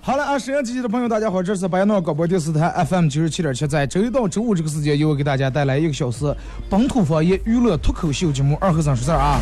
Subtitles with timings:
[0.00, 6.32] 好了啊，沈阳机器的朋友，大家好，这是白杨诺广播电视台 FM 九十七点七，在周一到周五这个时间，由我给大家带来一个小时
[6.70, 9.40] 本土方言娱乐脱口秀节目《二和尚说事儿》啊。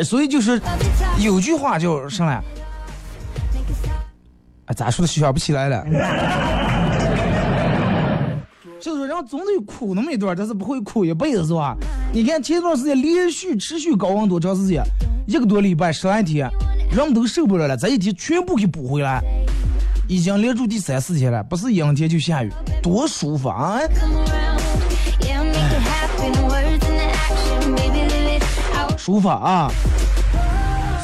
[0.00, 0.58] 哎，所以就是
[1.18, 2.42] 有句话叫啥来.
[4.64, 5.84] 哎，咋说的想不起来了。
[8.80, 11.76] 就是说，人总得苦那么一段，但是不会苦一辈子，是吧？
[12.14, 14.82] 你看前段时间连续持续高温多长时间？
[15.26, 16.48] 一个多礼拜，十来天，
[16.90, 19.20] 人们都受不了了，这一天全部给补回来。
[20.08, 22.50] 已经连住第三四天了，不是阴天就下雨，
[22.82, 23.78] 多舒服啊.
[28.96, 29.70] 舒服啊！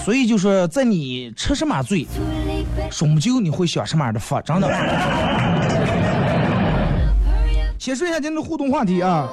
[0.07, 2.89] 所以就是，在你吃什么醉，Too late, baby.
[2.93, 4.69] 说不就你会想什么样的法，真的。
[7.77, 9.29] 先说一下今天的互动话题啊，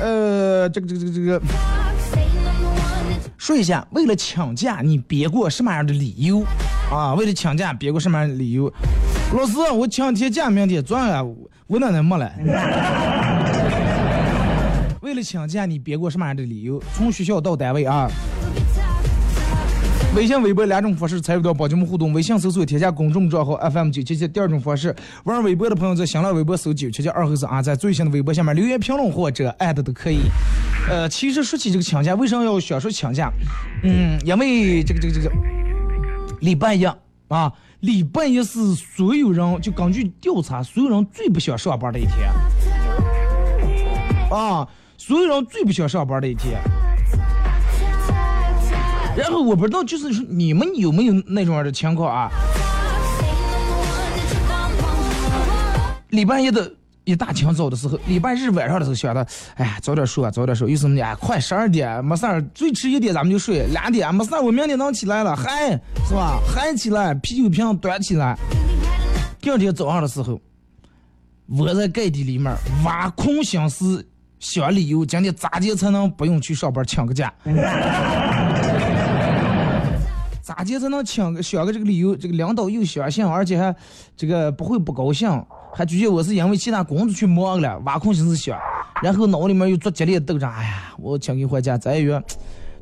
[0.00, 1.42] 呃，这个这个这个这个，
[3.36, 6.44] 说一下，为了抢假你别过什么样的理由
[6.92, 7.14] 啊？
[7.14, 8.72] 为了抢假别过什么样的理由？
[9.32, 11.24] 老师，我抢天假，明天转了，
[11.66, 12.30] 我奶奶没了？
[15.02, 16.80] 为了抢假你别过什么样的理由？
[16.94, 18.08] 从学校到单位啊。
[20.14, 22.12] 微信、微博两种方式参与到宝节目互动。
[22.12, 24.28] 微信搜索添加公众账号 FM 九七七。
[24.28, 24.94] 第二种方式，
[25.24, 30.20] 玩微博的朋友在新浪微博搜九七七二后三啊，在最新的微博下面留言评论或者艾特都可以。
[30.88, 33.28] 呃，其实说起这个请假，为什么要选说请假？
[33.82, 35.30] 嗯，因为这个这个这个
[36.40, 42.30] 礼拜一啊，礼拜一是所有人就根据调查，所有人最不想上班的一天
[44.30, 46.60] 啊，所有人最不想上班的一天。
[49.16, 52.30] 然后我不知道，就是说你们有没有那种样的情况啊？
[56.10, 56.72] 礼拜一的
[57.04, 59.26] 一大清早的时候，礼拜日晚上的时候想的，
[59.56, 60.70] 哎呀，早点睡啊，早点睡。
[60.70, 61.16] 有什么呢？
[61.16, 65.70] 快十二点，没事儿，最迟一点咱们就睡，两点没事儿，我明天能起来了，嗨，
[66.08, 66.38] 是吧？
[66.46, 68.36] 嗨起来，啤酒瓶端起来。
[69.40, 70.40] 第二天早上的时候，
[71.48, 74.06] 窝在盖地里面挖空心思
[74.38, 77.32] 想理由，今天咋接才能不用去上班，请个假？
[80.44, 82.14] 咋接才能请个想个这个理由？
[82.14, 83.74] 这个领导又相信，而且还
[84.14, 85.26] 这个不会不高兴，
[85.72, 88.58] 还觉得我是因为其他工作去忙了，挖空心思想，
[89.02, 90.46] 然后脑里面又做激烈斗争。
[90.50, 92.22] 哎呀，我请个回家，再月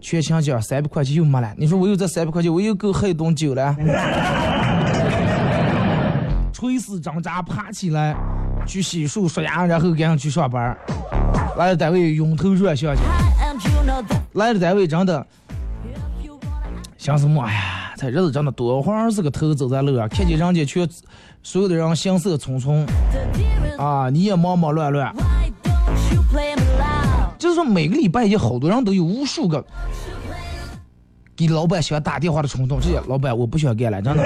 [0.00, 1.54] 全勤奖三百块钱又没了。
[1.56, 3.76] 你说我有这三百块钱，我又够喝一顿酒了。
[6.52, 8.16] 垂死挣扎爬起来，
[8.66, 10.76] 去洗漱刷牙，然后赶紧去上班。
[11.56, 13.02] 来了单位晕头转向去，
[14.32, 15.24] 来了单位真的。
[17.02, 17.42] 想什么？
[17.42, 20.88] 哎呀，这日子真的多会儿是个头走在路上，看见人家全
[21.42, 22.86] 所有的人行色匆匆
[23.76, 25.12] 啊，你也忙忙乱乱。
[27.40, 29.64] 就是说，每个礼拜一，好多人都有无数个
[31.34, 32.78] 给老板想打电话的冲动。
[32.80, 34.22] 这些老板，我不想干了，真的。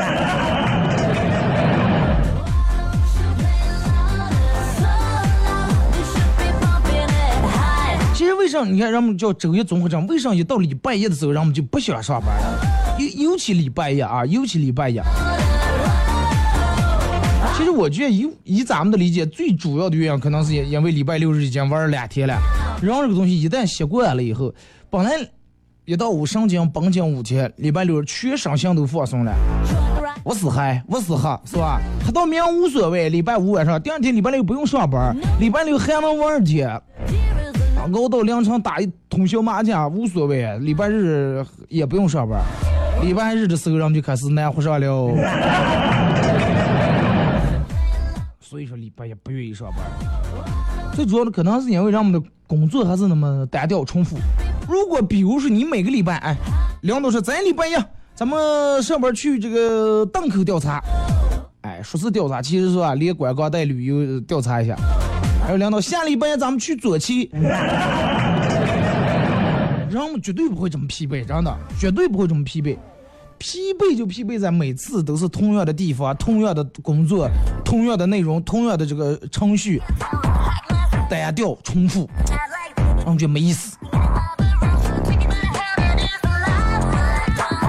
[8.46, 10.06] 为啥你看人们叫周一综合症？
[10.06, 12.96] 为啥一到礼拜一的时候，人们就不想上班了？
[12.96, 15.00] 尤尤其礼拜一啊，尤其礼拜一。
[17.56, 22.38] 其实我觉得以以咱们的理解，最主要的原因可能是因为礼拜六日已经玩了两天了，
[22.80, 24.54] 人这个东西一旦习惯了以后，
[24.90, 25.10] 本来
[25.84, 29.34] 一到五神经绷紧五天，礼拜六全身心都放松了。
[30.22, 31.80] 我是嗨，我是哈，是吧？
[32.04, 36.68] 喝到明无所谓，礼拜五晚上，第二天礼拜六不用上班，礼拜六还能玩儿天，
[37.92, 42.40] 熬到凌晨打一通宵麻将无所谓，礼拜日也不用上班。
[43.02, 45.14] 礼拜日的时候，人们就开始难活上了。
[48.40, 49.78] 所以说礼拜也不愿意上班。
[50.94, 54.16] 最主要的可能是因为咱们的工作还是那么单调重复。
[54.68, 56.36] 如果比如说你每个礼拜，哎，
[56.82, 57.72] 领导说咱礼拜一
[58.14, 60.82] 咱们上班去这个档口调查，
[61.60, 64.74] 哎，说是调查，其实是吧，连观光带旅游调查一下。
[65.46, 67.30] 还有领导下礼拜咱们去左旗，
[69.88, 72.76] 人们绝对不会这么疲惫，真的，绝对不会这么疲惫。
[73.38, 77.30] 疲惫就疲惫在每次都是同样的地方、同样的工作、
[77.64, 79.80] 同样的内容、同样的这个程序，
[81.08, 82.10] 单调重复，
[83.06, 83.76] 我觉得没意思。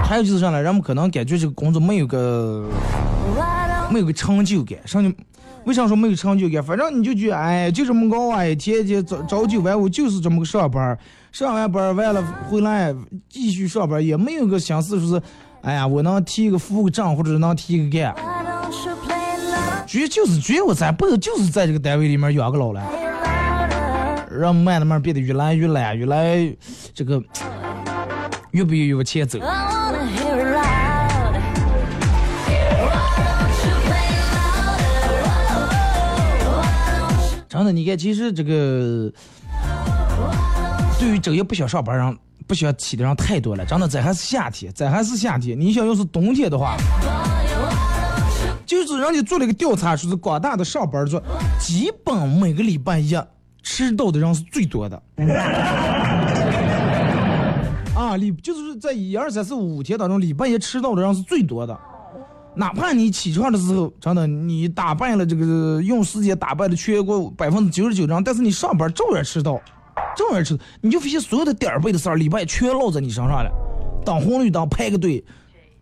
[0.02, 0.60] 还有就是啥呢？
[0.60, 2.68] 人们可能感觉这个工作没有个
[3.88, 5.16] 没有个成就感，上去
[5.68, 6.62] 为啥说没有成就感？
[6.62, 10.98] 反正你就觉得哎，就这么熬啊，一天天朝朝九晚五，就是这么个上班，
[11.30, 12.94] 上完班完了回来
[13.28, 15.22] 继续上班，也没有个想思说是。
[15.60, 18.14] 哎呀，我能提一个副账，或者能提一个干，
[19.86, 22.80] 主要就是觉我咱不就是在这个单位里面养个老了，
[24.30, 26.50] 让慢慢变得越来越懒，越来
[26.94, 27.22] 这个
[28.52, 29.38] 越不越往前走。
[37.58, 39.12] 真的，你看，其实这个
[40.98, 42.18] 对于整夜不想上班人。
[42.46, 45.60] 不想起的人太多了，真的，这还是夏天，这还是夏天。
[45.60, 46.78] 你想要是冬天的话，
[48.64, 51.20] 就是人家做了一个调查，说是广大的上班族，
[51.60, 53.14] 基本每个礼拜一
[53.62, 55.02] 迟到的人是最多的。
[57.94, 61.78] 啊，礼就是在一二三四五天当中，礼拜一迟到的人是最多的。
[62.58, 69.60] 哪怕你起床的时候，真的你打扮了这个用时间打扮的全国百分之九十九人，但是你上班照样迟到。
[70.16, 73.50] 照样迟到，你就发现所有的点儿背的事儿，礼拜全落在你身上了。
[74.04, 75.24] 等红绿灯排个队，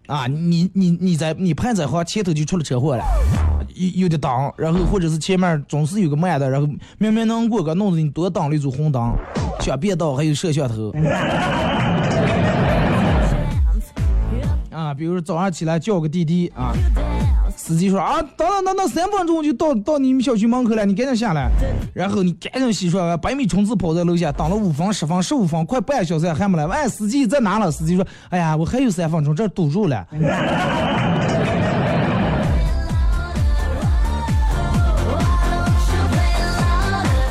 [0.06, 3.02] 啊，你你你在你排在行前头就出了车祸了，
[3.74, 6.68] 有有的等，然后或者是前面总是有个慢的，然后
[6.98, 9.14] 明明能过个，弄得你多挡了一组红灯，
[9.60, 10.92] 想变道还有摄像头。
[14.86, 16.72] 啊，比如说早上起来叫个滴滴啊。
[17.56, 21.50] 司机说啊，等等等等，三分钟就到到你们小区门口了，你赶紧下来。
[21.94, 26.66] 然后你赶紧洗漱完，百米冲刺跑在楼下，等了五分、十分、十五分，快半小时还没来。
[26.66, 27.70] 哎，司机在哪了？
[27.70, 30.06] 司机说，哎呀，我还有三分钟，这堵住了。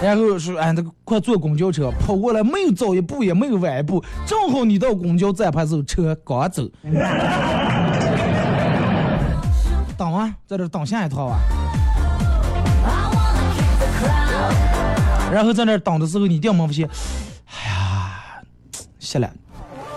[0.06, 6.64] 然后说，哎，那个快坐公交车，跑过来没有早一步，也没有晚一步，正好你到公交站牌时候，车刚走。
[9.98, 11.40] 等啊，在这等下一套啊。
[15.32, 16.88] 然后在那等的时候，你一定没发现，
[17.48, 18.22] 哎呀，
[19.00, 19.32] 下来，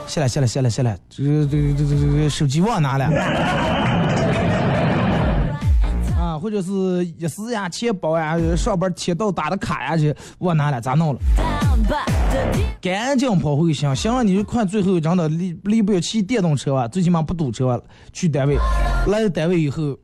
[0.07, 3.78] 下来，下来，下来，下来，这个这个这个这个手机忘拿了。
[6.38, 11.20] 或者是一时呀，钱包呀，上班签到打的卡呀，去忘拿了，咋弄了？
[12.81, 17.82] 赶紧跑回去行，了，你就快最后真的离离不了骑电动车啊，最起码不堵车
[18.12, 18.56] 去单位。
[19.06, 19.96] 来了单位以后，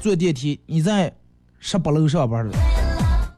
[0.00, 1.12] 坐电梯，你在
[1.58, 2.56] 十八楼上班的，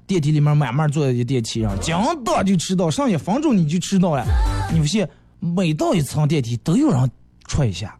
[0.06, 4.24] 电梯里面慢慢坐在电梯上，讲到就迟到，上一分钟你就迟到了。
[4.72, 5.08] 你发现
[5.40, 7.10] 每到一层电梯都有人
[7.46, 7.96] 戳一下，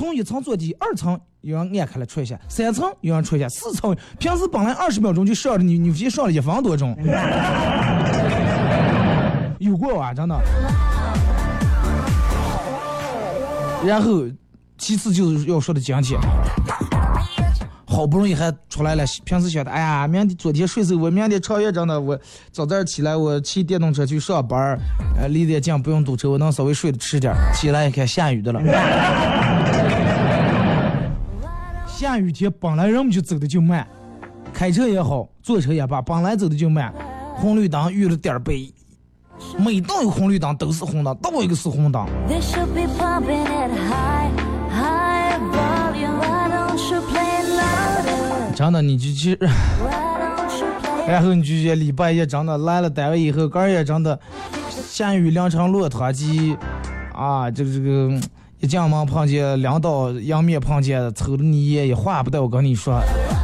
[0.00, 6.96] 从一层坐梯，二层有人按开了戳一下，三层有人戳一下，四层平时本来二十秒钟就上了，你你发现上了一分多钟，
[9.60, 10.34] 有过啊，真的。
[13.84, 14.24] 然后，
[14.78, 16.18] 其次就是要说的今天，
[17.84, 19.04] 好不容易还出来了。
[19.26, 22.18] 平时想的，哎呀，明天昨天睡死我，明天长夜真的，我
[22.50, 24.78] 早点起来，我骑电动车去上班
[25.18, 28.62] 呃，离得近，不用堵车，我能稍微睡得迟点起来一看，下雨的了。
[32.00, 33.86] 下雨天本来人们就走的就慢，
[34.54, 36.90] 开车也好，坐车也罢，本来走的就慢，
[37.36, 38.72] 红绿灯遇了点儿背。
[39.58, 42.06] 每到有红绿灯都是红灯，到一个是红灯。
[48.54, 49.38] 真的，你就去，
[51.06, 54.18] 然后你就觉礼拜一真的来了单位以后，个儿也真的
[54.88, 56.56] 下雨淋成落汤鸡
[57.12, 57.50] 啊！
[57.50, 58.18] 这个这个
[58.60, 63.00] 一进门碰见两道迎面碰见，瞅着你一眼也话不带我跟你说，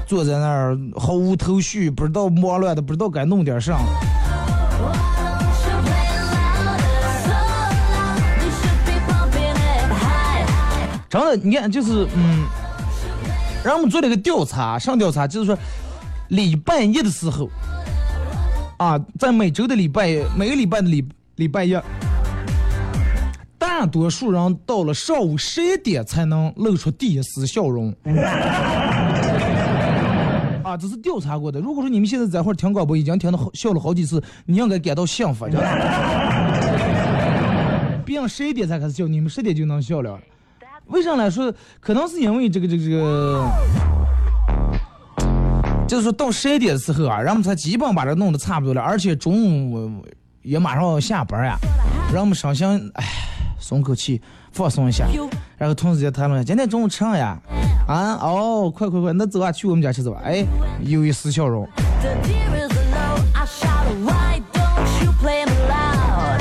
[0.07, 3.79] 坐在那儿毫无头绪，不知道忙乱的，不知道该弄点啥。
[11.09, 12.45] 真的，你看，就是嗯，
[13.65, 15.57] 让我们做了一个调查，上调查就是说，
[16.29, 17.49] 礼拜一的时候，
[18.77, 21.75] 啊，在每周的礼拜，每个礼拜的礼礼拜一，
[23.59, 27.95] 大多数人到了上午十一点才能露出第一丝笑容。
[30.63, 31.61] 啊，这是调查过的。
[31.61, 35.63] 如果说你们现在在会儿听广播，已经听到好笑了好几次，你应该感到幸福，真的。
[38.05, 40.19] 别人十一点才开始笑，你们十点就能笑了。
[40.87, 41.55] 为啥来说？
[41.81, 43.49] 可能是因为这个这个这个，
[45.87, 50.05] 就是说到十一点的时候啊，人们才基本把这弄得差不多了，而且中午
[50.43, 53.05] 也马上要下班呀，啊，人们身心哎
[53.67, 55.09] 松口气，放松一下。
[55.59, 57.37] 然后同事就谈论今天中午吃啥呀？
[57.89, 60.21] 啊哦，快快快，那走啊，去我们家吃走吧。
[60.25, 60.47] 哎，
[60.83, 61.69] 有一丝笑容。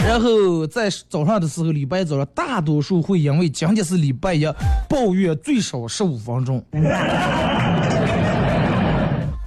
[0.08, 4.46] 然后在早上的时候，礼拜早上，大多数会因为今天是礼拜一，
[4.88, 6.64] 抱怨最少十五分钟。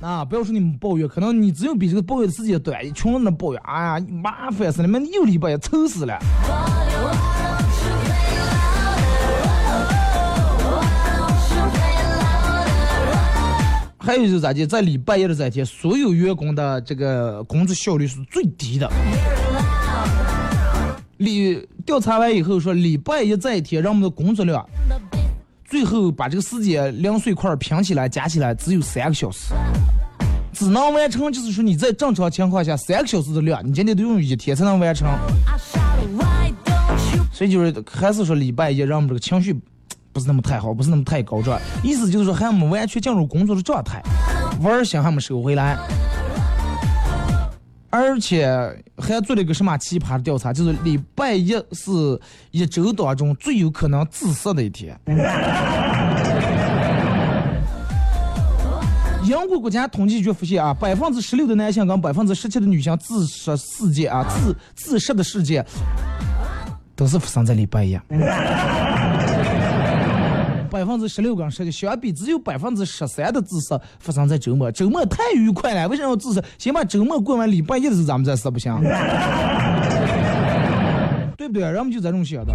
[0.03, 6.19] 啊，不要说你们抱怨，可能你只有比这个抱怨的时间短，一群人的抱怨，哎呀，麻烦死了，们又礼拜一，愁死了。
[14.09, 18.91] 还有就是咋的，在礼拜一的这天，所有员工的这个工作效率是最低的。
[21.19, 24.67] 礼调查完以后说，礼拜一这一天，人们的工作量，
[25.67, 29.53] 最后把这个时间零碎块拼起来加起来只有三个小时，
[30.55, 35.07] 只能完成就是说你在正常情况下三个小时的量，你今天都用一天才能完成。
[37.31, 39.55] 所以就是还是说礼拜一，让我们这个情绪。
[40.13, 44.03] 不是那么太好，不是那么太高涨，意思就是说还没完全进入工作的状态，
[44.63, 45.77] 玩心还没收回来，
[47.91, 48.49] 而且
[48.97, 54.99] 还做了一个什么奇葩的调查，就是礼拜一是一周当中最有可能自杀的一天。
[59.25, 65.63] 英国国家统计局发现啊，百分之十六的男性跟百分之十七的女性自杀事件啊，自自杀的事件
[66.97, 67.95] 都是发生在礼拜一。
[70.69, 74.71] 百分之十六跟十七相比，只有百分之十三的自杀发生在周末。
[74.71, 76.41] 周末太愉快了，为什么要自杀？
[76.59, 78.73] 先把周末过完，礼拜一的时候咱们再死不行？
[81.37, 81.63] 对不对？
[81.63, 82.55] 人们就这种想的。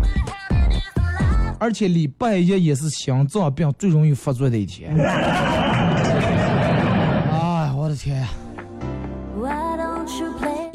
[1.60, 4.94] 而且礼拜一也是心脏病最容易发作的一天。
[7.32, 8.28] 哎，我的天！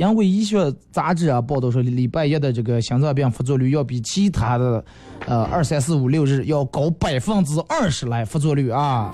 [0.08, 4.82] 因为医学杂志啊报道说，礼拜一的这个心脏病发作率要比其他的，
[5.26, 9.12] 呃二三四五六日要高百分之二十来发作率啊。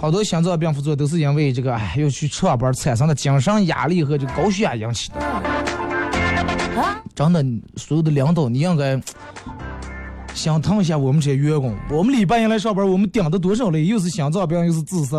[0.00, 5.16] 好多心脏病发作都是因为这个哎要去上班产生的精神压力和这个高血压引起的。
[7.14, 7.44] 真的，
[7.76, 9.00] 所有的领导你应该
[10.34, 11.72] 心疼一下我们这些员工。
[11.88, 13.86] 我们礼拜一来上班，我们顶的多少累？
[13.86, 15.16] 又是心脏病，又是自杀。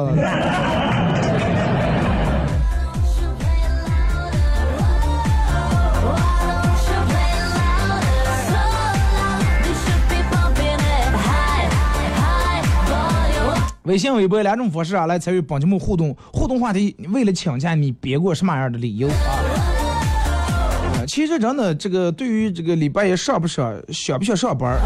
[13.98, 16.16] 微信、微博两种方式啊，来参与本节目互动。
[16.32, 21.02] 互动话题：为了请假，你编过什么样的理由啊？
[21.08, 24.80] 其实真的，这个对于这个礼拜一上不上、想不想上班，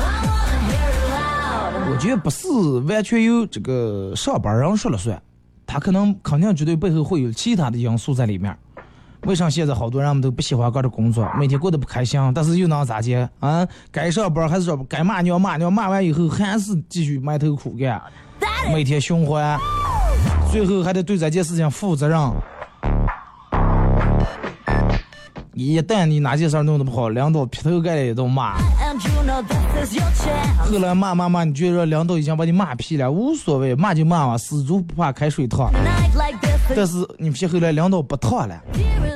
[1.92, 2.48] 我觉得不是
[2.88, 5.22] 完全由这个上班人说了算，
[5.68, 8.58] 他可能肯定绝对背后会有其他的因素在里面。
[9.28, 13.68] 为啥现在好多人们都不喜欢干这工作，每天过得不开心，但是又能咋的啊？
[13.92, 18.02] 该上班还是上班，该骂娘骂娘，骂完以后还是继续埋头苦干。
[18.74, 19.60] 每天循环，
[20.52, 22.20] 最后还得对这件事情负责任。
[25.54, 28.58] 一旦你哪件事弄得不好，领导劈头盖脸都骂。
[30.66, 35.72] 后来骂骂骂，你觉得领导已经把你骂屁了，无所谓，骂就骂嘛，死猪不怕开水烫。
[36.76, 38.62] 但是你屁后来领导不烫了，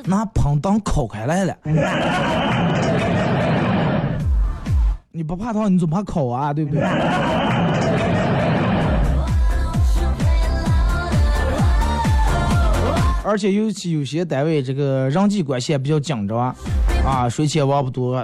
[0.06, 1.56] 拿喷灯烤开来了。
[5.12, 6.54] 你不怕烫，你总怕烤啊？
[6.54, 6.84] 对不对？
[13.24, 16.56] 而且尤其有些单位这个人际关系也比较紧张，
[17.04, 18.18] 啊，水钱王不多，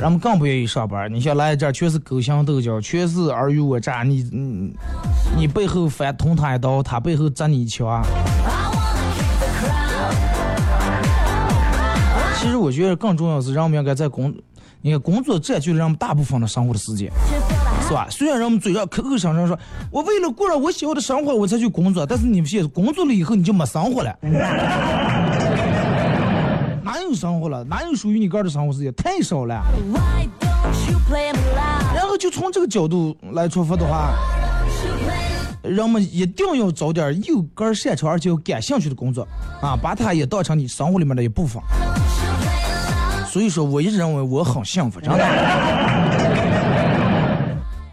[0.00, 1.12] 人们更不愿意上班。
[1.12, 4.74] 你像来这儿全是勾心斗角，全是尔虞我诈，你你
[5.36, 8.02] 你背后反捅他一刀，他背后砸你一枪。
[12.40, 14.34] 其实我觉得更重要是，人们应该在工，
[14.80, 17.10] 你看工作占据了人们大部分的生活的时间。
[17.86, 18.06] 是吧？
[18.10, 19.58] 虽然人们嘴上口口声声说，
[19.90, 24.14] 我为了过上我喜欢的生活，我才去工作，但是你们现在工作了以后，你就没生活了，
[26.82, 27.64] 哪有生活了？
[27.64, 28.92] 哪有属于你个人的生活时间？
[28.94, 29.62] 太少了。
[31.94, 34.12] 然后就从这个角度来出发的话，
[35.68, 39.26] 人们一定要找点有根儿擅长而且又感兴趣的工作
[39.60, 41.62] 啊，把它也当成你生活里面的一部分。
[43.26, 45.18] 所以说，我一直认为我很幸福，真的。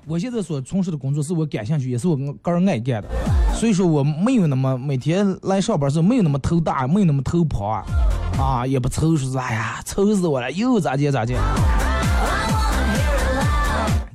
[0.08, 3.10] 我现在所从事的工作是我感兴趣，也是我个人爱干的，
[3.56, 7.84] 所以说我没有那么每天来上班时候没有那么头大，没有那么头跑啊，
[8.40, 11.34] 啊也不愁说是哎呀愁死我了，又咋地咋地。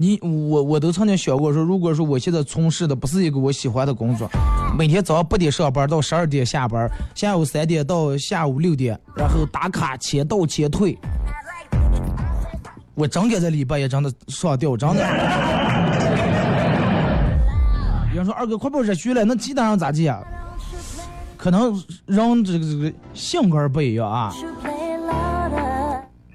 [0.02, 4.26] 你我我都曾经想过说，如果说我现在从事的不是一个我喜欢的工作，
[4.78, 10.96] 每天早上八点上班到十二点下班，下午三点到下午六点，然后打卡签到签退，
[12.94, 15.04] 我真该在礼拜也真的上吊，真的。
[18.12, 20.22] 有人说二哥快把热血了，那鸡蛋上咋地啊？
[21.36, 24.32] 可能人这个这个性格不一样啊。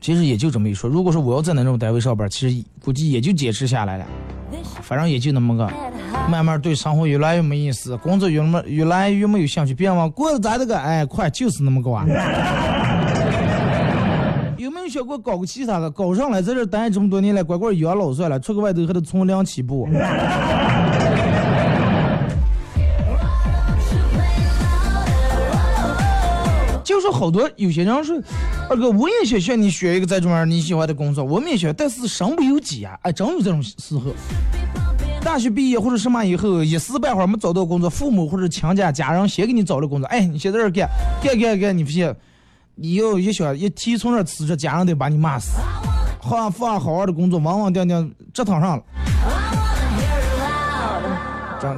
[0.06, 4.06] 其实也就这么一说，如果说我要在那种单位上班，其实估计也就坚持下来了。
[4.84, 5.68] 反正也就那么个，
[6.30, 10.78] 慢慢对生活越来越没意思，工作越么越来越没有兴趣，别忘过得咋的个？
[10.78, 12.06] 哎，快就是那么个啊！
[14.60, 15.90] 有没有想过搞个其他的？
[15.90, 19.90] 搞上来在这待这么多年了，乖乖养老算了，出个外头还得从零起步。
[27.06, 28.20] 说好多有些人说，
[28.68, 32.98] 二哥我也想学你学一个在这面你喜欢的工作，我们也想，但是身不由己啊！
[33.04, 34.06] 哎，真有这种时候。
[35.22, 40.90] 大学毕业或者什么以后，一时半会儿没找到工作，父母或者亲家家人先给你找了工作，哎，你先在这干，
[41.24, 42.12] 干干干，你不信，
[42.74, 45.60] 你要一想一提从这辞职，家人得把你骂死。
[46.20, 48.84] 好放好好的工作，稳稳定定折腾上了。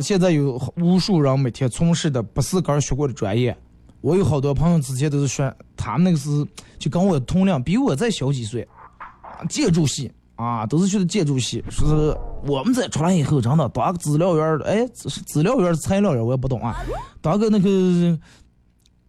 [0.01, 3.55] 现在有无数人每天从事的不是刚学过的专业。
[4.01, 6.45] 我有好多朋友之前都是说，他们那个是
[6.77, 8.67] 就跟我同龄，比我再小几岁，
[9.49, 11.63] 建筑系啊，都是学的建筑系。
[11.69, 16.77] 说是我们这出来以后，真的当个资料员哎，是资料员是材料员，我也不懂啊。
[17.21, 18.17] 当个那个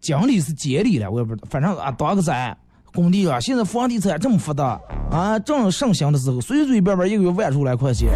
[0.00, 1.47] 经理是监理了，我也不知道。
[1.50, 2.57] 反正啊，当个啥
[2.95, 8.09] 工地啊，现在房地产这么发达啊，正盛行的时候，随随便便一个月万出来块钱。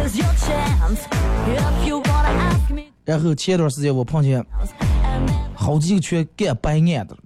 [3.05, 4.43] 然后前段时间我碰见。
[5.55, 7.17] 好几个全干白眼的，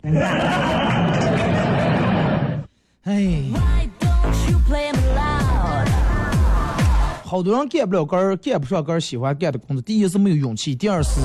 [3.04, 3.44] 哎，
[7.24, 9.82] 好多人干不了干，干不上干喜欢干的工作。
[9.82, 11.20] 第一是没有勇气，第二是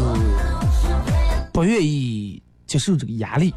[1.53, 3.55] 不愿意接受这个压力。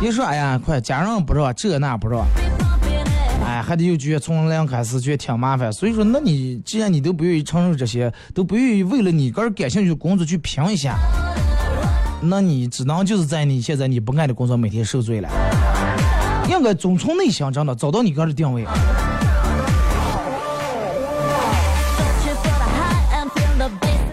[0.00, 2.24] 你说，哎呀，快，家人不知道，这那不知道，
[3.44, 5.72] 哎，还得又觉得从零开始，觉得挺麻烦。
[5.72, 10.96] 所以说，那你既然你都不愿意承受这些，都不愿意为了你个人感兴趣的工作去拼一下。
[12.20, 15.28] 那你只能就是在你现在你不爱的工作每天受罪了，
[16.48, 18.64] 应该总从内心真的找到你个人的定位。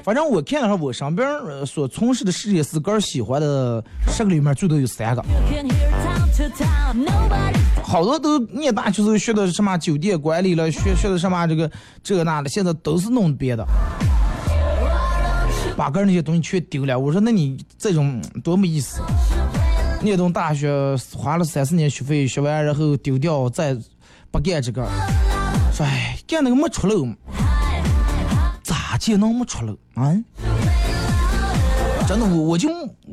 [0.03, 1.27] 反正我看了下我身边
[1.67, 5.23] 所从事的事业是个人喜欢的，十个里面最多有三个，
[7.89, 11.71] 好多都念大学时候学的什么酒店管理了，学学的什么这个
[12.03, 13.65] 这个那的，现在都是弄别的。
[15.75, 19.01] 把个人那些东西全丢了，我说那你这种多没意思。
[20.03, 20.71] 念东大学
[21.15, 23.75] 花了三四年学费学完，然后丢掉再
[24.29, 24.87] 不干这个，
[25.73, 27.07] 说哎干那个没出路，
[28.61, 30.15] 咋就能没出路啊？
[32.07, 32.69] 真的，我我就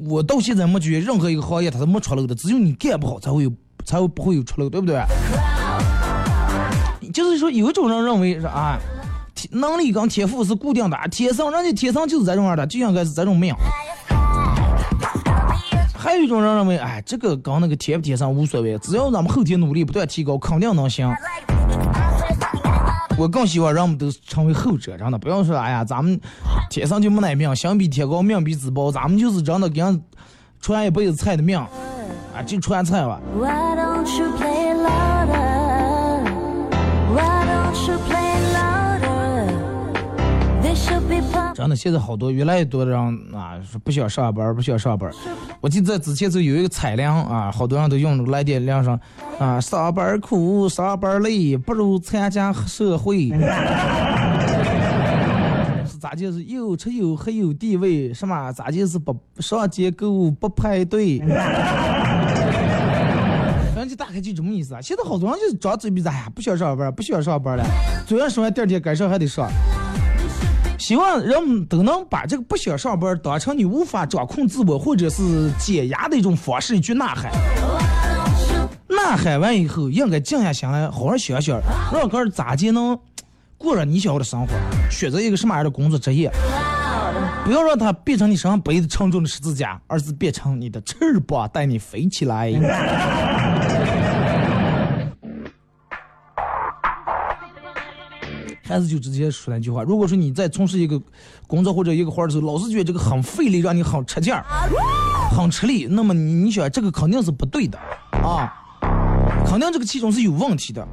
[0.06, 3.50] 我到现在没觉得任何一个行业它是没出路的，只有你干不好才会有
[3.86, 5.02] 才会不会有出路，对不对？
[7.14, 8.78] 就是说有一种人认为是啊。
[9.50, 13.54] 能力跟天赋是固定的，天生人家天生就是这种样的，就应该是这种命。
[15.94, 21.08] 还有一种人认为，哎，这个跟那个天不天生无所谓，只要咱们后天努力不断提高，肯定能行。
[23.16, 26.18] 我更希望人们都成为后者，真的不要说，哎呀，咱们
[26.68, 30.02] 天生就没那命，心比天高，命比纸薄，咱们就是真的给人
[30.60, 31.64] 传一辈子菜的命，
[32.36, 33.18] 啊，就川菜吧。
[41.54, 43.00] 真的，现在好多越来越多的人
[43.34, 45.10] 啊，说不想上班，不想上班。
[45.62, 49.00] 我记得之前就有一个彩铃啊，好多人都用那个来电铃声
[49.38, 53.30] 啊，上班苦，上班累，不如参加社会。
[55.86, 61.22] 是咋就是又吃又喝有地位，什么咋就是不上街购物不排队？
[63.96, 64.80] 大概就这么意思啊。
[64.80, 67.64] 现在好多人就是张嘴闭嘴，哎呀，不想上班，不想上班了。
[68.06, 69.50] 昨天说完，第二天该上还得上。
[70.78, 77.32] 希望人们都能把这个不想上班当成你无法掌控自我或者是解压的一种方式去呐喊。
[78.88, 81.58] 呐喊完以后，应该静下心来，好好想想，
[81.92, 82.96] 让个人咋就能
[83.56, 84.48] 过上你想要的生活，
[84.90, 86.30] 选择一个什么样的工作职业，
[87.44, 92.50] 不要让它变成你身上背的沉重的十字架，而是变成你的翅膀，带你飞起来。
[98.66, 99.82] 还是就直接说那句话。
[99.82, 101.00] 如果说你在从事一个
[101.46, 104.44] 工作或者一个活儿的时候，老是觉得这个很费力，让你很吃劲儿、
[105.30, 107.78] 很吃力，那么你你想这个肯定是不对的
[108.22, 108.52] 啊，
[109.46, 110.86] 肯定这个其中是有问题的。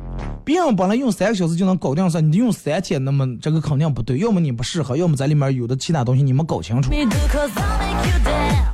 [0.45, 4.17] 别人本来用三个小时就能搞定事，你用三天，那么这个肯定不对。
[4.17, 6.91] 要么你不适合，要么在里面有的其他东西你没搞清楚。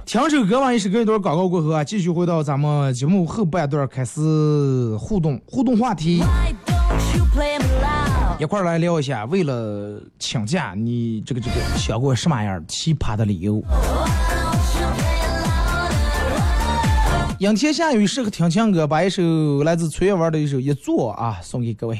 [0.06, 4.20] 听首歌吧一首歌一段广告过后啊，继续回到咱们节目后半段开始
[4.98, 6.24] 互动互动话题，
[8.40, 9.26] 一块儿来聊一下。
[9.26, 13.62] 为了请假，你这个这个想过什么样奇葩的理由？
[17.38, 22.00] 阴天下雨适合听情歌，把一首来自崔月文的一首《一座》啊送给各位。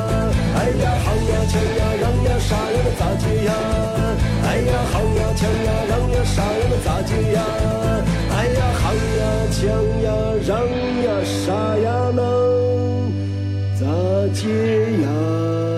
[0.61, 3.51] 哎呀好呀抢呀让呀啥呀么咋接呀？
[4.45, 7.41] 哎呀好呀抢呀让呀啥呀么咋接呀？
[8.29, 9.59] 哎呀好呀抢
[10.03, 10.07] 呀
[10.45, 10.49] 让
[11.01, 12.21] 呀啥呀么
[13.73, 13.81] 咋
[14.35, 14.45] 接
[15.01, 15.70] 呀？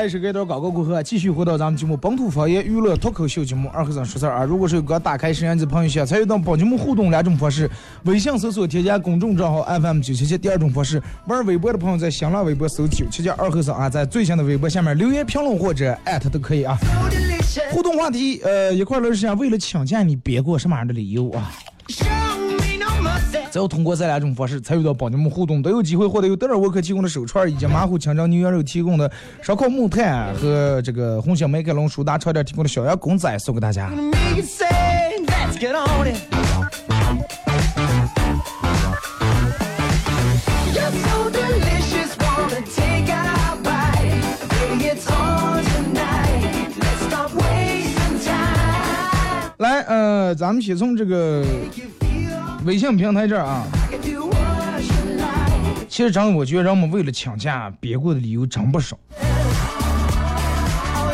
[0.00, 4.44] So 好了，一首歌一段广告过后啊，继续回到咱们节目本土方言娱乐脱口秀节目二和尚说事儿啊。
[4.44, 7.70] 如果是有刚打开摄像机朋友想参与到本节目互动两种方式：
[8.04, 16.78] 微信搜索添加公众账号 FM 九七七；第二种方式，玩微博的朋友在新浪微博搜九七七二和尚啊，在最新的微博下面留言评论或者艾特都可以啊。
[17.70, 21.52] 互动话题，呃，一块儿来是为了请假你别过什么样的理由啊？
[23.50, 29.10] 只要通过这两种方式参与到帮你们互动，都有机会获得由德尔沃克提供的手串，以及马虎清蒸牛羊肉提供的
[29.42, 33.90] 烧烤木炭和这个红星美凯龙舒达超店提供的小羊公仔送给大家。
[49.58, 51.44] 来，呃，咱们先从这个
[52.64, 53.64] 微信平台这儿啊.
[55.88, 58.96] 其实真的我觉得人们为了请假别过的理由真不少。
[60.94, 61.12] Oh.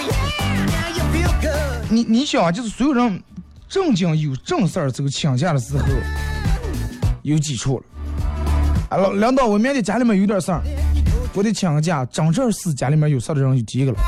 [1.88, 3.22] 你你想啊，就是所有人
[3.68, 5.84] 正经有正事儿这个请假的时候，
[7.22, 7.84] 有几处了。
[8.90, 10.60] 啊，老领导，我明天家里面有点事儿，
[11.32, 12.04] 我得请个假。
[12.04, 13.98] 真正是家里面有事儿的人有几个了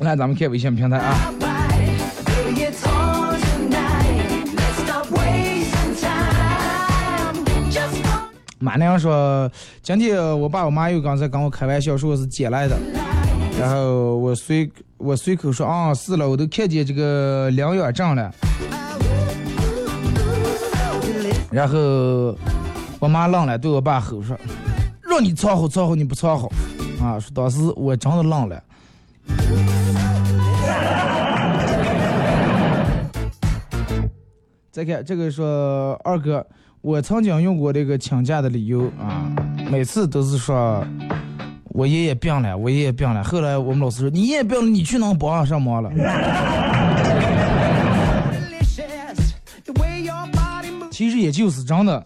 [0.00, 1.32] 来，咱们看微信平台啊，
[8.58, 9.50] 马娘说，
[9.82, 12.76] 今天我爸我妈又刚才跟我开玩笑说我是捡来的，
[13.58, 18.32] 然后我随我随口说啊是了，我都看见这个两眼证了，
[21.50, 21.78] 然后
[22.98, 24.36] 我妈愣了，对我爸吼说，
[25.02, 26.48] 让你藏好藏好，你不藏好，
[27.02, 28.62] 啊，说当时我真的愣了。
[34.70, 36.44] 再看这个说二哥，
[36.84, 39.24] 我曾经用过这个请假的理由啊，
[39.70, 40.86] 每次都是说
[41.70, 43.24] 我爷爷病了，我爷爷病了。
[43.24, 45.90] 后来我们老师说你爷爷病了，你去能帮上忙了。
[50.90, 52.04] 其实也就是真的。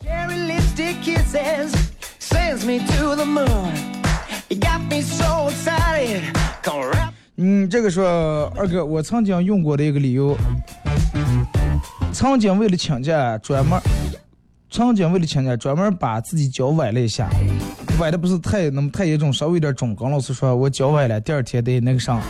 [7.35, 10.37] 嗯，这个说二哥，我曾经用过的一个理由，
[12.13, 13.77] 曾经为了请假专门。
[14.79, 17.29] 曾经为了请假专门把自己脚崴了一下，
[17.99, 19.93] 崴的不是太那么太严重，稍微有点肿。
[19.93, 22.23] 跟老师说我脚崴了，第二天得那个啥，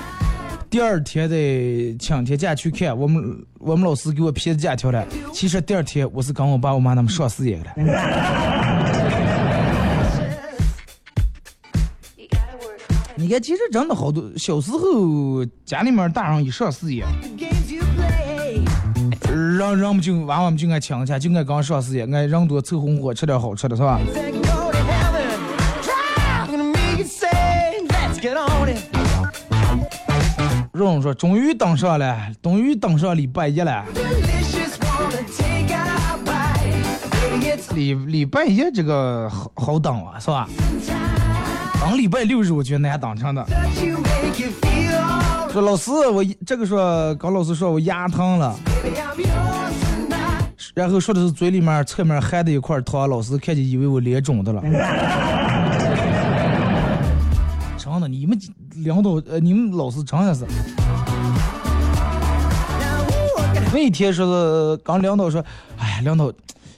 [0.70, 2.98] 第二天得请天假去看。
[2.98, 7.66] 我们我们老师给我批的假条了，其实第二天我是跟我爸我妈他们上四野了。
[13.14, 17.04] 你看，其实真的好多，小时候家里面大人一上四野，
[19.59, 23.99] 让让，我们就玩，我们就爱抢一下，就爱刚上啥事也爱让多凑红火，吃点好吃的是吧？
[30.73, 33.85] 蓉蓉说，终于等上了，终于登上礼拜一了。
[37.75, 40.49] 礼礼拜一这个好好等啊，是吧？
[41.81, 43.44] 等礼拜六日，我觉得难等上的。
[45.50, 48.54] 说老师，我这个说跟老师说我牙疼了，
[50.74, 54.61] 然后说的是嘴里面侧面含的一块糖，老师看见以为我脸肿的了。
[57.78, 58.38] 真的，你们
[58.74, 60.44] 领导呃，你们老师真的是。
[60.44, 60.48] Now,
[63.08, 65.42] ooh, I got 那天说是刚领导说，
[65.78, 66.30] 哎呀，领导，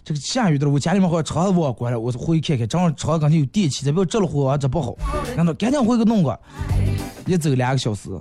[0.04, 4.94] 这个下雨的，我家里面好像窗子忘关了，我回去看看，正好窗子感觉有电器，再不要着了火啊，这不好。
[5.36, 6.38] 领导赶紧回去弄个，
[7.30, 8.10] 一走两个小时。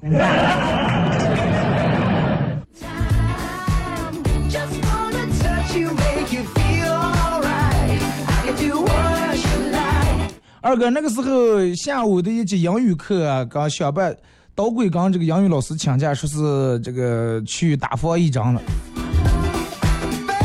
[10.62, 14.16] 二哥，那个时候下午的一节英语课、刚下班
[14.54, 18.62] 导鬼刚这个英语老师请假，说是这个去打防一张了。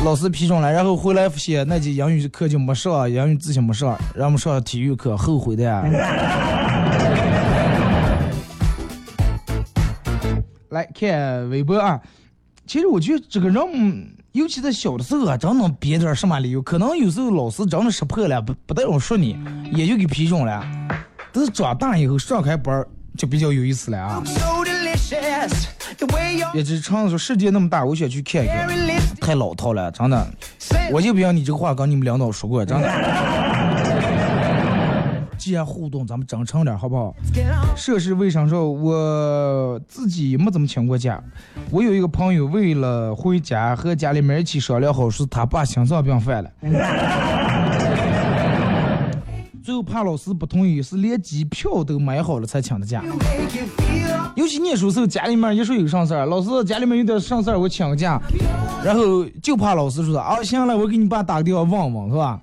[0.04, 5.82] 老师批准了，然后回来发现那节英语课就没上，英语自习没上，让我们上体育课，后悔的呀。
[10.74, 12.00] 来看微博啊，
[12.66, 16.60] 其实我觉得这个人，尤其在小的时候啊，真能编点什么理由。
[16.60, 19.38] 可能有时候老师真的识破了，不不带我说你，
[19.72, 20.66] 也就给批准了。
[21.32, 22.84] 但是长大以后上开班
[23.16, 24.20] 就比较有意思了啊。
[24.26, 28.68] So delicious, the way you're 也只常说世界那么大，我想去看看。
[29.20, 30.26] 太老套了，真的。
[30.90, 32.88] 我就不像你这个话跟你们领导说过，真的。
[35.44, 37.14] 既然互动，咱们真诚点，好不好.
[37.76, 41.22] 涉世未深说，我自己没怎么请过假。
[41.70, 46.50] 我有一个朋友，为了回家和家里面一起商量好，说他爸心脏病犯了，
[49.62, 53.04] 最后怕老师不同意，是连机票都买好了才请的假。
[54.36, 58.18] 尤其念书时候，家里面一说有上事儿，老师家里面有点上事儿，我请个假，
[58.82, 62.40] 然后就怕老师说啊，行了，我给你爸打个电话问问，是吧？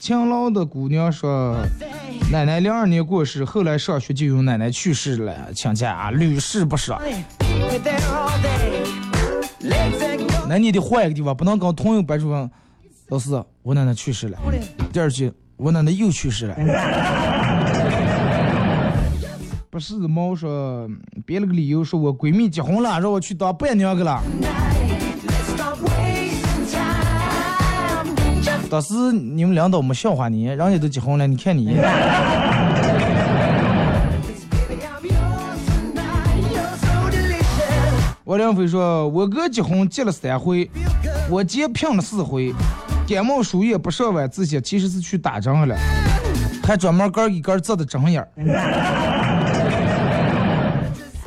[0.00, 1.54] 勤劳的姑娘说，
[2.32, 6.98] 奶奶零二年过世，后来上学就有奶奶去世了，请假啊，屡试不爽。
[10.48, 12.50] 那你得换一个地方，不能跟同一个班主任，
[13.08, 14.38] 老师，我奶奶去世了。
[14.90, 16.56] 第二句，我奶奶又去世了。
[19.68, 20.88] 不是猫说
[21.26, 24.18] 编了个理由，说我闺蜜结婚了，让我去当伴娘去了。
[28.70, 31.76] 当时你们领导没笑话你，人家都结婚了，你看你。
[38.22, 40.70] 王良飞说，我哥结婚结了三回，
[41.28, 42.54] 我姐聘了四回，
[43.08, 45.76] 感冒输液不上晚自习，其实是去打针了，
[46.62, 48.28] 还专门根儿一根儿扎的针眼儿。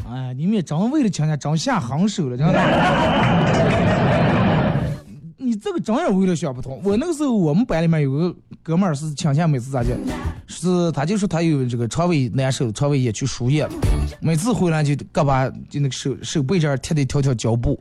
[0.09, 4.02] 哎，你们也真为了请假真下狠手了，真的。
[5.63, 6.81] 这个针眼儿为了想不通。
[6.83, 9.97] 我那个时候我们班里面有个哥们儿是请假，每次咋的，
[10.45, 13.69] 是他就说他有这个肠胃难受，肠胃炎去输液了，
[14.19, 17.79] 每次回来就胳膊就那个手手背这儿贴的条条胶布。